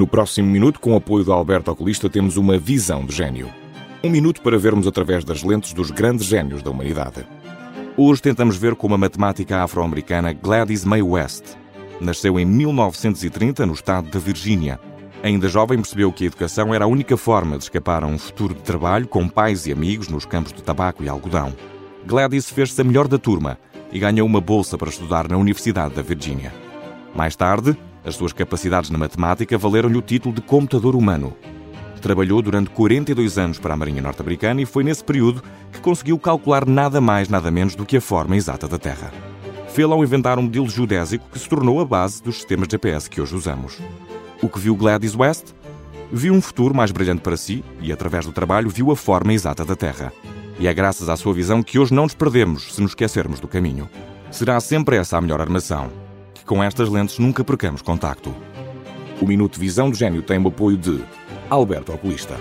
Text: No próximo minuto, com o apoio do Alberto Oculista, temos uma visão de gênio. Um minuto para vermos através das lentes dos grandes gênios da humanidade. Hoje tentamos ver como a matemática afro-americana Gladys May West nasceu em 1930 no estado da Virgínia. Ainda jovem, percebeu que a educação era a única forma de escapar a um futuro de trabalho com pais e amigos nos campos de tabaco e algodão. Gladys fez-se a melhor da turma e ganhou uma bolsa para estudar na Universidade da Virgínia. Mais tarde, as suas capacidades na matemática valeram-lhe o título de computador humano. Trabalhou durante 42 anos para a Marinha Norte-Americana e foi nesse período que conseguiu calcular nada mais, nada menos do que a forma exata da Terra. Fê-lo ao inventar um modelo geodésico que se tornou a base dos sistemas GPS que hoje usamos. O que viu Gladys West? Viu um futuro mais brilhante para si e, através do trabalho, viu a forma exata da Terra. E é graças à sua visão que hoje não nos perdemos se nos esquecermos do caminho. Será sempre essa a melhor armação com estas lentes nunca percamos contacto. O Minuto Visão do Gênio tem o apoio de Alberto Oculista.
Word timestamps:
No 0.00 0.06
próximo 0.06 0.48
minuto, 0.48 0.80
com 0.80 0.94
o 0.94 0.96
apoio 0.96 1.26
do 1.26 1.30
Alberto 1.30 1.70
Oculista, 1.70 2.08
temos 2.08 2.38
uma 2.38 2.56
visão 2.56 3.04
de 3.04 3.14
gênio. 3.14 3.50
Um 4.02 4.08
minuto 4.08 4.40
para 4.40 4.56
vermos 4.56 4.86
através 4.86 5.26
das 5.26 5.42
lentes 5.42 5.74
dos 5.74 5.90
grandes 5.90 6.26
gênios 6.26 6.62
da 6.62 6.70
humanidade. 6.70 7.26
Hoje 7.98 8.22
tentamos 8.22 8.56
ver 8.56 8.74
como 8.74 8.94
a 8.94 8.98
matemática 8.98 9.62
afro-americana 9.62 10.32
Gladys 10.32 10.86
May 10.86 11.02
West 11.02 11.54
nasceu 12.00 12.40
em 12.40 12.46
1930 12.46 13.66
no 13.66 13.74
estado 13.74 14.08
da 14.08 14.18
Virgínia. 14.18 14.80
Ainda 15.22 15.48
jovem, 15.48 15.78
percebeu 15.78 16.10
que 16.10 16.24
a 16.24 16.28
educação 16.28 16.72
era 16.72 16.86
a 16.86 16.88
única 16.88 17.18
forma 17.18 17.58
de 17.58 17.64
escapar 17.64 18.02
a 18.02 18.06
um 18.06 18.16
futuro 18.16 18.54
de 18.54 18.62
trabalho 18.62 19.06
com 19.06 19.28
pais 19.28 19.66
e 19.66 19.72
amigos 19.72 20.08
nos 20.08 20.24
campos 20.24 20.54
de 20.54 20.62
tabaco 20.62 21.04
e 21.04 21.10
algodão. 21.10 21.52
Gladys 22.06 22.48
fez-se 22.48 22.80
a 22.80 22.84
melhor 22.84 23.06
da 23.06 23.18
turma 23.18 23.58
e 23.92 23.98
ganhou 23.98 24.26
uma 24.26 24.40
bolsa 24.40 24.78
para 24.78 24.88
estudar 24.88 25.28
na 25.28 25.36
Universidade 25.36 25.94
da 25.94 26.00
Virgínia. 26.00 26.54
Mais 27.14 27.36
tarde, 27.36 27.76
as 28.04 28.14
suas 28.14 28.32
capacidades 28.32 28.90
na 28.90 28.98
matemática 28.98 29.58
valeram-lhe 29.58 29.98
o 29.98 30.02
título 30.02 30.34
de 30.34 30.40
computador 30.40 30.96
humano. 30.96 31.36
Trabalhou 32.00 32.40
durante 32.40 32.70
42 32.70 33.36
anos 33.36 33.58
para 33.58 33.74
a 33.74 33.76
Marinha 33.76 34.00
Norte-Americana 34.00 34.62
e 34.62 34.66
foi 34.66 34.82
nesse 34.82 35.04
período 35.04 35.42
que 35.70 35.80
conseguiu 35.80 36.18
calcular 36.18 36.66
nada 36.66 37.00
mais, 37.00 37.28
nada 37.28 37.50
menos 37.50 37.74
do 37.74 37.84
que 37.84 37.98
a 37.98 38.00
forma 38.00 38.36
exata 38.36 38.66
da 38.66 38.78
Terra. 38.78 39.12
Fê-lo 39.68 39.92
ao 39.92 40.02
inventar 40.02 40.38
um 40.38 40.42
modelo 40.42 40.68
geodésico 40.68 41.28
que 41.30 41.38
se 41.38 41.48
tornou 41.48 41.78
a 41.78 41.84
base 41.84 42.22
dos 42.22 42.36
sistemas 42.36 42.68
GPS 42.70 43.08
que 43.08 43.20
hoje 43.20 43.36
usamos. 43.36 43.78
O 44.42 44.48
que 44.48 44.58
viu 44.58 44.74
Gladys 44.74 45.14
West? 45.14 45.52
Viu 46.10 46.32
um 46.32 46.40
futuro 46.40 46.74
mais 46.74 46.90
brilhante 46.90 47.20
para 47.20 47.36
si 47.36 47.62
e, 47.80 47.92
através 47.92 48.24
do 48.24 48.32
trabalho, 48.32 48.70
viu 48.70 48.90
a 48.90 48.96
forma 48.96 49.32
exata 49.32 49.64
da 49.64 49.76
Terra. 49.76 50.12
E 50.58 50.66
é 50.66 50.74
graças 50.74 51.08
à 51.08 51.16
sua 51.16 51.34
visão 51.34 51.62
que 51.62 51.78
hoje 51.78 51.94
não 51.94 52.04
nos 52.04 52.14
perdemos 52.14 52.74
se 52.74 52.80
nos 52.80 52.92
esquecermos 52.92 53.38
do 53.38 53.46
caminho. 53.46 53.88
Será 54.30 54.58
sempre 54.58 54.96
essa 54.96 55.18
a 55.18 55.20
melhor 55.20 55.40
armação 55.40 55.90
com 56.50 56.64
estas 56.64 56.88
lentes 56.88 57.16
nunca 57.20 57.44
percamos 57.44 57.80
contacto. 57.80 58.34
O 59.22 59.24
Minuto 59.24 59.60
Visão 59.60 59.88
do 59.88 59.96
Gênio 59.96 60.20
tem 60.20 60.36
o 60.36 60.48
apoio 60.48 60.76
de 60.76 61.00
Alberto 61.48 61.92
Oculista. 61.92 62.34